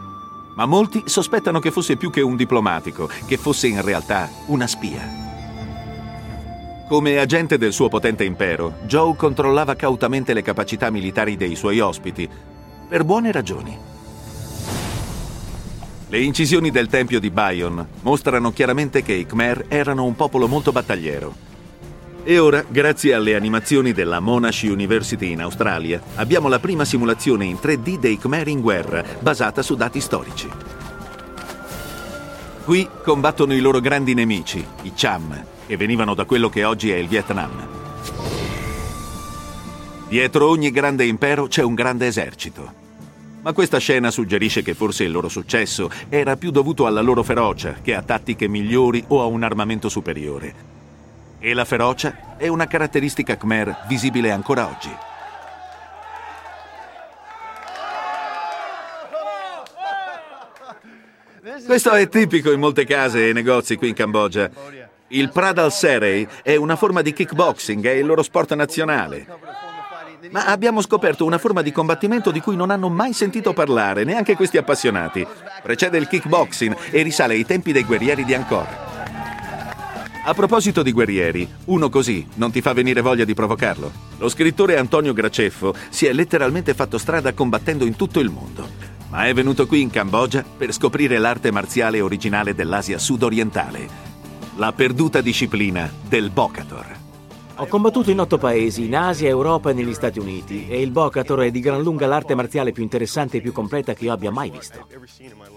[0.56, 5.20] ma molti sospettano che fosse più che un diplomatico, che fosse in realtà una spia.
[6.88, 12.30] Come agente del suo potente impero, Joe controllava cautamente le capacità militari dei suoi ospiti,
[12.90, 13.78] per buone ragioni.
[16.10, 20.74] Le incisioni del tempio di Bayon mostrano chiaramente che i Khmer erano un popolo molto
[20.74, 21.51] battagliero
[22.24, 27.56] e ora, grazie alle animazioni della Monash University in Australia, abbiamo la prima simulazione in
[27.56, 30.50] 3D dei Khmer in guerra, basata su dati storici.
[32.64, 36.96] Qui combattono i loro grandi nemici, i Cham, che venivano da quello che oggi è
[36.96, 37.68] il Vietnam.
[40.08, 42.80] Dietro ogni grande impero c'è un grande esercito.
[43.42, 47.78] Ma questa scena suggerisce che forse il loro successo era più dovuto alla loro ferocia
[47.82, 50.81] che a tattiche migliori o a un armamento superiore.
[51.43, 54.95] E la ferocia è una caratteristica Khmer visibile ancora oggi.
[61.65, 64.51] Questo è tipico in molte case e negozi qui in Cambogia.
[65.08, 69.25] Il Pradal Serey è una forma di kickboxing, è il loro sport nazionale.
[70.30, 74.36] Ma abbiamo scoperto una forma di combattimento di cui non hanno mai sentito parlare, neanche
[74.36, 75.25] questi appassionati.
[75.63, 78.90] Precede il kickboxing e risale ai tempi dei guerrieri di Angkor.
[80.24, 83.92] A proposito di guerrieri, uno così non ti fa venire voglia di provocarlo?
[84.20, 88.70] Lo scrittore Antonio Graceffo si è letteralmente fatto strada combattendo in tutto il mondo,
[89.10, 93.90] ma è venuto qui in Cambogia per scoprire l'arte marziale originale dell'Asia sudorientale,
[94.58, 97.01] la perduta disciplina del Bokator.
[97.62, 101.41] Ho combattuto in otto paesi, in Asia, Europa e negli Stati Uniti, e il Bocator
[101.41, 104.50] è di gran lunga l'arte marziale più interessante e più completa che io abbia mai
[104.50, 104.88] visto.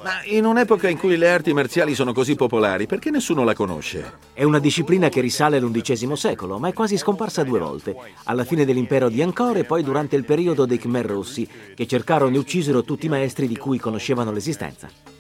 [0.02, 4.18] Ma in un'epoca in cui le arti marziali sono così popolari, perché nessuno la conosce?
[4.34, 8.66] È una disciplina che risale all'undicesimo secolo, ma è quasi scomparsa due volte, alla fine
[8.66, 12.84] dell'impero di Angkor e poi durante il periodo dei Khmer Rossi, che cercarono e uccisero
[12.84, 15.13] tutti i maestri di cui conoscevano l'esistenza.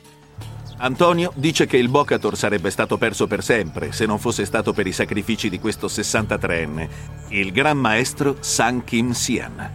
[0.84, 4.86] Antonio dice che il Bocator sarebbe stato perso per sempre se non fosse stato per
[4.86, 6.88] i sacrifici di questo 63enne,
[7.28, 9.70] il gran maestro San Kim Sian.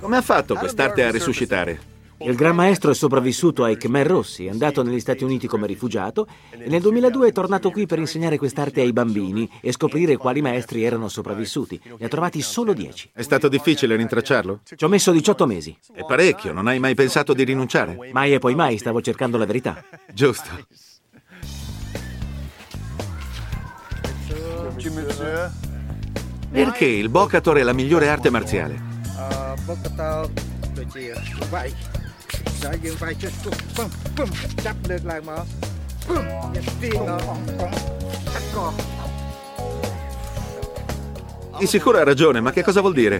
[0.00, 1.93] Come ha fatto quest'arte a risuscitare?
[2.18, 6.26] Il Gran Maestro è sopravvissuto ai Khmer Rossi, è andato negli Stati Uniti come rifugiato
[6.50, 10.84] e nel 2002 è tornato qui per insegnare quest'arte ai bambini e scoprire quali maestri
[10.84, 11.80] erano sopravvissuti.
[11.98, 13.10] Ne ha trovati solo 10.
[13.12, 14.60] È stato difficile rintracciarlo?
[14.64, 15.76] Ci ho messo 18 mesi.
[15.92, 17.98] È parecchio, non hai mai pensato di rinunciare?
[18.12, 19.82] Mai e poi mai, stavo cercando la verità.
[20.12, 20.50] Giusto.
[26.50, 28.92] Perché il Bocator è la migliore arte marziale?
[29.16, 29.54] Uh,
[32.63, 34.29] ចឲ្យយើងវាយចុះពឹមពឹមពឹម
[34.65, 35.43] ចាប់លើកឡើងមក
[36.07, 36.23] ពឹម
[36.55, 38.59] យកទីមកតាក់ក
[41.59, 43.17] Di sicuro ha ragione, ma che cosa vuol dire?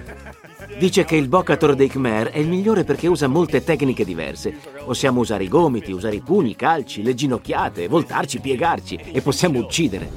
[0.78, 4.56] Dice che il Bocator dei Khmer è il migliore perché usa molte tecniche diverse.
[4.86, 9.60] Possiamo usare i gomiti, usare i pugni, i calci, le ginocchiate, voltarci, piegarci e possiamo
[9.60, 10.10] uccidere.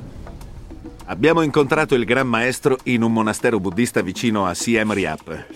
[1.06, 5.46] Abbiamo incontrato il Gran Maestro in un monastero buddista vicino a Siem Reap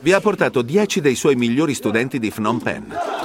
[0.00, 3.18] vi ha portato 10 dei suoi migliori studenti di Phnom Penh.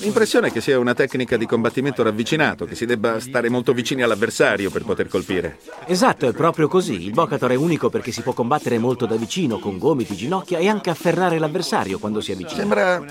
[0.00, 4.02] L'impressione è che sia una tecnica di combattimento ravvicinato, che si debba stare molto vicini
[4.02, 5.58] all'avversario per poter colpire.
[5.86, 7.04] Esatto, è proprio così.
[7.04, 10.68] Il Bocator è unico perché si può combattere molto da vicino, con gomiti, ginocchia e
[10.68, 12.58] anche afferrare l'avversario quando si avvicina.
[12.58, 13.04] Sembra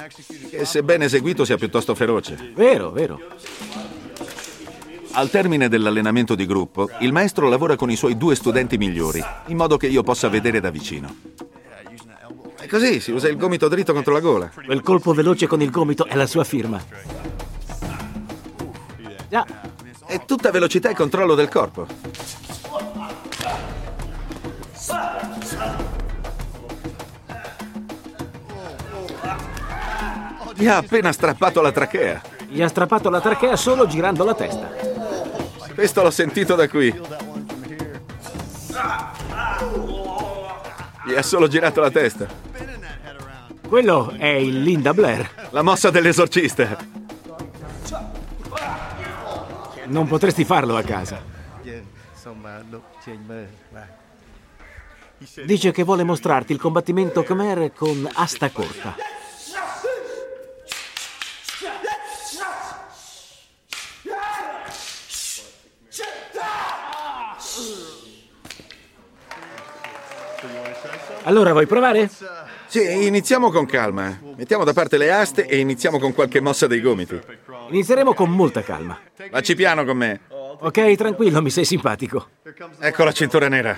[0.50, 2.52] che se ben eseguito sia piuttosto feroce.
[2.56, 3.20] Vero, vero.
[5.12, 9.58] Al termine dell'allenamento di gruppo, il maestro lavora con i suoi due studenti migliori, in
[9.58, 11.14] modo che io possa vedere da vicino.
[12.60, 14.52] E così si usa il gomito dritto contro la gola.
[14.66, 16.82] Quel colpo veloce con il gomito è la sua firma.
[19.28, 19.46] Già.
[20.06, 21.88] È tutta velocità e controllo del corpo.
[30.56, 32.22] Mi ha appena strappato la trachea.
[32.50, 34.99] Gli ha strappato la trachea solo girando la testa.
[35.80, 36.94] Questo l'ho sentito da qui.
[41.06, 42.28] Gli ha solo girato la testa.
[43.66, 45.48] Quello è il Linda Blair.
[45.52, 46.78] La mossa dell'esorcista.
[49.86, 51.24] Non potresti farlo a casa.
[55.46, 58.98] Dice che vuole mostrarti il combattimento Khmer con asta corta.
[71.30, 72.10] Allora, vuoi provare?
[72.66, 74.20] Sì, iniziamo con calma.
[74.36, 77.22] Mettiamo da parte le aste e iniziamo con qualche mossa dei gomiti.
[77.70, 79.00] Inizieremo con molta calma.
[79.30, 80.22] Vacci piano con me.
[80.28, 82.30] Ok, tranquillo, mi sei simpatico.
[82.80, 83.78] Ecco la cintura nera.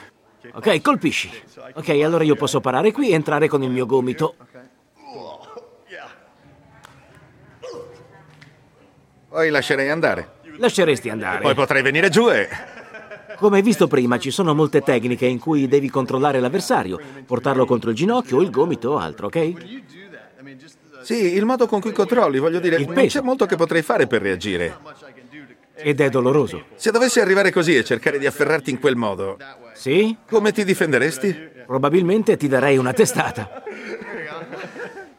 [0.54, 1.30] Ok, colpisci.
[1.74, 4.36] Ok, allora io posso parare qui e entrare con il mio gomito.
[9.28, 10.40] Poi lascerei andare.
[10.56, 11.42] Lasceresti andare.
[11.42, 12.48] Poi potrei venire giù e...
[13.42, 17.90] Come hai visto prima, ci sono molte tecniche in cui devi controllare l'avversario, portarlo contro
[17.90, 19.54] il ginocchio il gomito o altro, ok?
[21.02, 24.78] Sì, il modo con cui controlli, voglio dire, c'è molto che potrei fare per reagire.
[25.74, 26.66] Ed è doloroso.
[26.76, 29.38] Se dovessi arrivare così e cercare di afferrarti in quel modo...
[29.74, 30.16] Sì?
[30.30, 31.50] Come ti difenderesti?
[31.66, 33.64] Probabilmente ti darei una testata.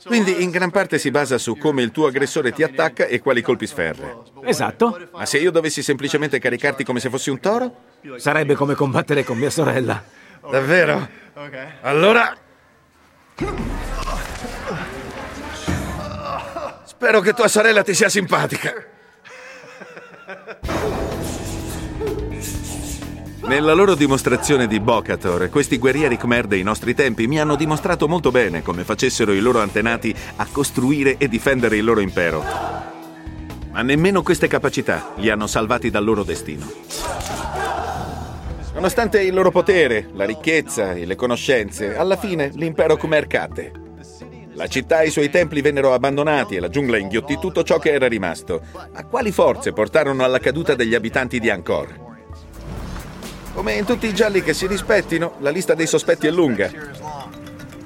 [0.04, 3.42] Quindi in gran parte si basa su come il tuo aggressore ti attacca e quali
[3.42, 4.22] colpi sferra.
[4.44, 5.08] Esatto.
[5.10, 7.90] Ma se io dovessi semplicemente caricarti come se fossi un toro?
[8.16, 10.02] Sarebbe come combattere con mia sorella.
[10.50, 11.08] Davvero?
[11.82, 12.36] Allora...
[16.84, 18.72] Spero che tua sorella ti sia simpatica.
[23.44, 28.30] Nella loro dimostrazione di Bocator, questi guerrieri Khmer dei nostri tempi mi hanno dimostrato molto
[28.30, 32.44] bene come facessero i loro antenati a costruire e difendere il loro impero.
[33.72, 36.70] Ma nemmeno queste capacità li hanno salvati dal loro destino.
[38.74, 43.72] Nonostante il loro potere, la ricchezza e le conoscenze, alla fine l'impero Khmer cadde.
[44.54, 47.92] La città e i suoi templi vennero abbandonati e la giungla inghiottì tutto ciò che
[47.92, 48.62] era rimasto.
[48.92, 52.10] Ma quali forze portarono alla caduta degli abitanti di Angkor?
[53.54, 56.70] Come in tutti i gialli che si rispettino, la lista dei sospetti è lunga.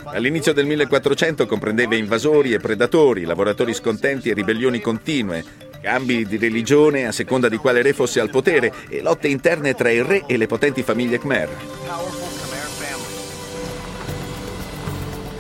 [0.04, 5.44] All'inizio del 1400 comprendeva invasori e predatori, lavoratori scontenti e ribellioni continue,
[5.80, 9.90] cambi di religione a seconda di quale re fosse al potere e lotte interne tra
[9.90, 11.48] il re e le potenti famiglie Khmer.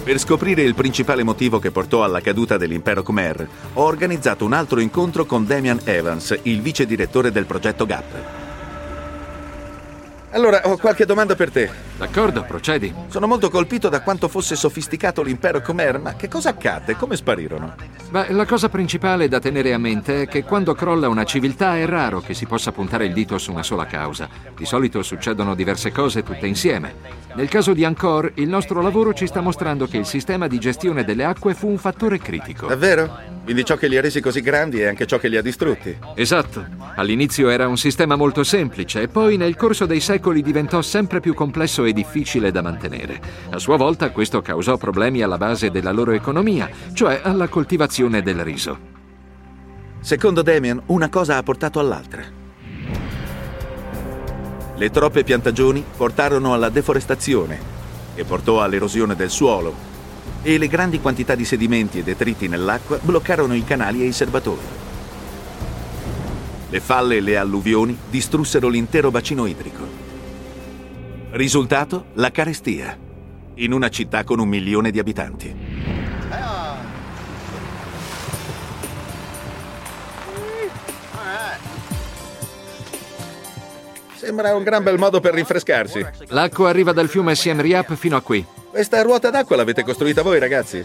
[0.04, 4.78] Per scoprire il principale motivo che portò alla caduta dell'impero Khmer, ho organizzato un altro
[4.78, 8.45] incontro con Damian Evans, il vice direttore del progetto GAP.
[10.36, 11.70] Allora, ho qualche domanda per te.
[11.96, 12.92] D'accordo, procedi.
[13.08, 16.94] Sono molto colpito da quanto fosse sofisticato l'impero Khmer, ma che cosa accadde?
[16.94, 17.74] Come sparirono?
[18.10, 21.86] Beh, la cosa principale da tenere a mente è che quando crolla una civiltà è
[21.86, 24.28] raro che si possa puntare il dito su una sola causa.
[24.54, 26.96] Di solito succedono diverse cose tutte insieme.
[27.34, 31.02] Nel caso di Angkor, il nostro lavoro ci sta mostrando che il sistema di gestione
[31.02, 32.66] delle acque fu un fattore critico.
[32.66, 33.35] Davvero?
[33.46, 35.96] Quindi ciò che li ha resi così grandi è anche ciò che li ha distrutti?
[36.16, 36.66] Esatto.
[36.96, 41.32] All'inizio era un sistema molto semplice e poi nel corso dei secoli diventò sempre più
[41.32, 43.20] complesso e difficile da mantenere.
[43.50, 48.42] A sua volta questo causò problemi alla base della loro economia, cioè alla coltivazione del
[48.42, 48.78] riso.
[50.00, 52.24] Secondo Damien, una cosa ha portato all'altra.
[54.74, 57.60] Le troppe piantagioni portarono alla deforestazione,
[58.12, 59.94] che portò all'erosione del suolo
[60.46, 64.58] e le grandi quantità di sedimenti e detriti nell'acqua bloccarono i canali e i serbatoi.
[66.70, 69.84] Le falle e le alluvioni distrussero l'intero bacino idrico.
[71.30, 72.06] Risultato?
[72.12, 72.96] La carestia,
[73.54, 75.65] in una città con un milione di abitanti.
[84.26, 86.04] Sembra un gran bel modo per rinfrescarsi.
[86.30, 88.44] L'acqua arriva dal fiume Siem Reap fino a qui.
[88.68, 90.84] Questa ruota d'acqua l'avete costruita voi, ragazzi?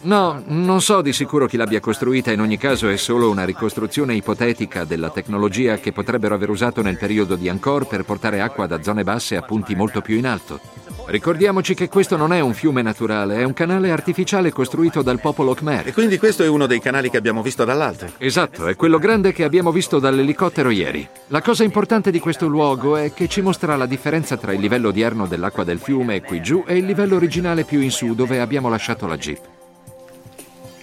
[0.00, 4.14] No, non so di sicuro chi l'abbia costruita, in ogni caso è solo una ricostruzione
[4.14, 8.82] ipotetica della tecnologia che potrebbero aver usato nel periodo di Angkor per portare acqua da
[8.82, 10.58] zone basse a punti molto più in alto.
[11.06, 15.52] Ricordiamoci che questo non è un fiume naturale, è un canale artificiale costruito dal popolo
[15.52, 15.88] Khmer.
[15.88, 18.06] E quindi questo è uno dei canali che abbiamo visto dall'alto?
[18.18, 21.06] Esatto, è quello grande che abbiamo visto dall'elicottero ieri.
[21.28, 24.88] La cosa importante di questo luogo è che ci mostra la differenza tra il livello
[24.88, 28.70] odierno dell'acqua del fiume qui giù e il livello originale più in su dove abbiamo
[28.70, 29.40] lasciato la jeep.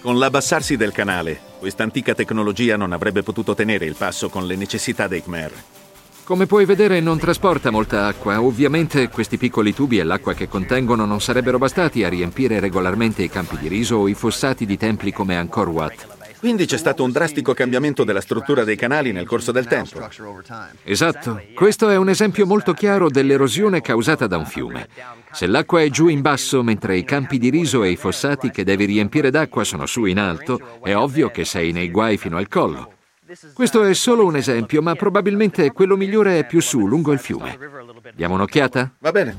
[0.00, 4.54] Con l'abbassarsi del canale, questa antica tecnologia non avrebbe potuto tenere il passo con le
[4.56, 5.52] necessità dei Khmer.
[6.32, 8.40] Come puoi vedere non trasporta molta acqua.
[8.40, 13.28] Ovviamente questi piccoli tubi e l'acqua che contengono non sarebbero bastati a riempire regolarmente i
[13.28, 16.06] campi di riso o i fossati di templi come Angkor Wat.
[16.38, 20.08] Quindi c'è stato un drastico cambiamento della struttura dei canali nel corso del tempo.
[20.84, 21.42] Esatto.
[21.54, 24.88] Questo è un esempio molto chiaro dell'erosione causata da un fiume.
[25.32, 28.64] Se l'acqua è giù in basso mentre i campi di riso e i fossati che
[28.64, 32.48] devi riempire d'acqua sono su in alto, è ovvio che sei nei guai fino al
[32.48, 32.94] collo.
[33.54, 37.58] Questo è solo un esempio, ma probabilmente quello migliore è più su, lungo il fiume.
[38.14, 38.94] Diamo un'occhiata?
[38.98, 39.36] Va bene.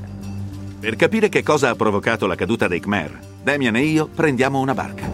[0.80, 4.74] Per capire che cosa ha provocato la caduta dei Khmer, Damian e io prendiamo una
[4.74, 5.10] barca.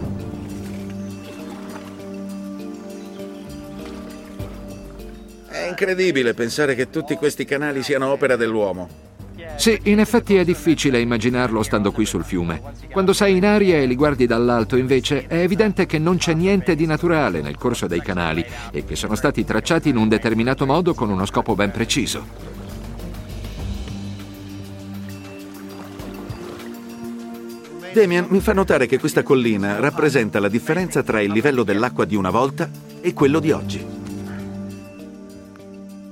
[5.47, 9.10] È incredibile pensare che tutti questi canali siano opera dell'uomo.
[9.57, 12.61] Sì, in effetti è difficile immaginarlo stando qui sul fiume.
[12.91, 16.75] Quando sei in aria e li guardi dall'alto, invece, è evidente che non c'è niente
[16.75, 20.95] di naturale nel corso dei canali e che sono stati tracciati in un determinato modo
[20.95, 22.25] con uno scopo ben preciso.
[27.93, 32.15] Damian mi fa notare che questa collina rappresenta la differenza tra il livello dell'acqua di
[32.15, 32.69] una volta
[33.01, 33.85] e quello di oggi.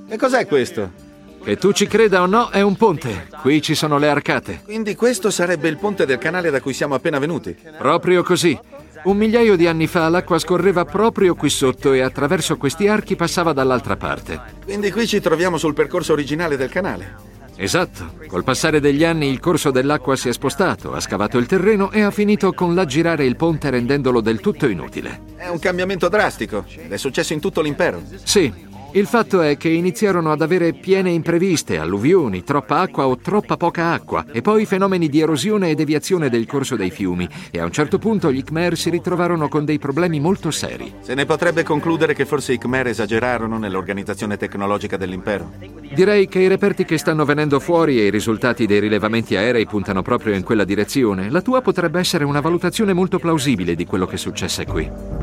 [0.06, 1.09] E cos'è questo?
[1.42, 3.28] Che tu ci creda o no, è un ponte.
[3.40, 4.60] Qui ci sono le arcate.
[4.64, 7.56] Quindi questo sarebbe il ponte del canale da cui siamo appena venuti?
[7.78, 8.58] Proprio così.
[9.04, 13.54] Un migliaio di anni fa l'acqua scorreva proprio qui sotto e attraverso questi archi passava
[13.54, 14.38] dall'altra parte.
[14.62, 17.28] Quindi qui ci troviamo sul percorso originale del canale.
[17.56, 18.14] Esatto.
[18.26, 22.00] Col passare degli anni il corso dell'acqua si è spostato, ha scavato il terreno e
[22.00, 25.20] ha finito con l'aggirare il ponte rendendolo del tutto inutile.
[25.36, 28.02] È un cambiamento drastico è successo in tutto l'impero.
[28.22, 28.52] Sì,
[28.92, 33.92] il fatto è che iniziarono ad avere piene impreviste, alluvioni, troppa acqua o troppa poca
[33.92, 37.70] acqua, e poi fenomeni di erosione e deviazione del corso dei fiumi, e a un
[37.70, 40.92] certo punto gli Khmer si ritrovarono con dei problemi molto seri.
[41.00, 45.52] Se ne potrebbe concludere che forse i Khmer esagerarono nell'organizzazione tecnologica dell'impero?
[45.92, 50.02] Direi che i reperti che stanno venendo fuori e i risultati dei rilevamenti aerei puntano
[50.02, 51.30] proprio in quella direzione.
[51.30, 55.19] La tua potrebbe essere una valutazione molto plausibile di quello che successe qui.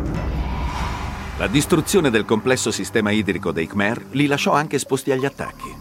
[1.38, 5.76] La distruzione del complesso sistema idrico dei Khmer li lasciò anche esposti agli attacchi.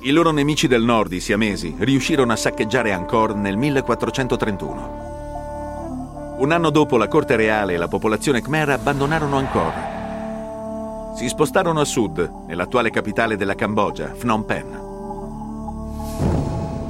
[0.00, 5.00] I loro nemici del nord, i siamesi, riuscirono a saccheggiare Angkor nel 1431.
[6.38, 10.00] Un anno dopo la corte reale e la popolazione Khmer abbandonarono Angkor
[11.14, 14.80] si spostarono a sud, nell'attuale capitale della Cambogia, Phnom Penh.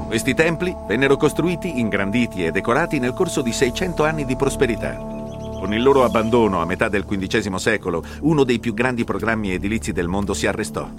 [0.07, 5.22] Questi templi vennero costruiti, ingranditi e decorati nel corso di 600 anni di prosperità.
[5.63, 9.93] Con il loro abbandono a metà del XV secolo, uno dei più grandi programmi edilizi
[9.93, 10.91] del mondo si arrestò.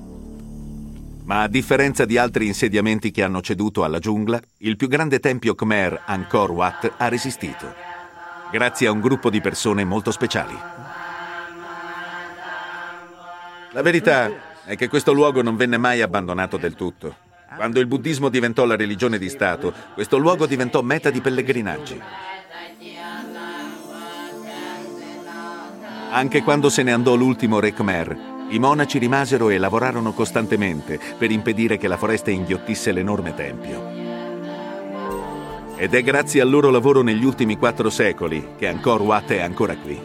[1.26, 5.54] Ma a differenza di altri insediamenti che hanno ceduto alla giungla, il più grande tempio
[5.54, 7.74] Khmer Angkor Wat ha resistito,
[8.52, 10.58] grazie a un gruppo di persone molto speciali.
[13.74, 14.32] La verità
[14.64, 17.14] è che questo luogo non venne mai abbandonato del tutto.
[17.58, 22.02] Quando il buddismo diventò la religione di Stato, questo luogo diventò meta di pellegrinaggi.
[26.14, 31.32] Anche quando se ne andò l'ultimo re Khmer, i monaci rimasero e lavorarono costantemente per
[31.32, 33.82] impedire che la foresta inghiottisse l'enorme tempio.
[35.76, 39.76] Ed è grazie al loro lavoro negli ultimi quattro secoli che Angkor Wat è ancora
[39.76, 40.00] qui.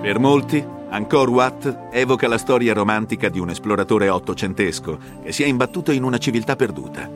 [0.00, 5.46] Per molti, Angkor Wat evoca la storia romantica di un esploratore ottocentesco che si è
[5.46, 7.08] imbattuto in una civiltà perduta.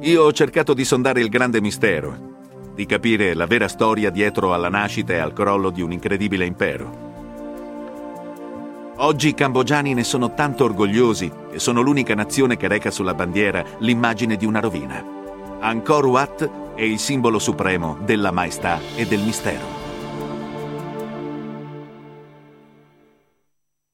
[0.00, 2.39] Io ho cercato di sondare il grande mistero,
[2.74, 7.08] di capire la vera storia dietro alla nascita e al crollo di un incredibile impero.
[8.96, 13.64] Oggi i cambogiani ne sono tanto orgogliosi che sono l'unica nazione che reca sulla bandiera
[13.78, 15.02] l'immagine di una rovina.
[15.60, 19.79] Angkor Wat è il simbolo supremo della maestà e del mistero.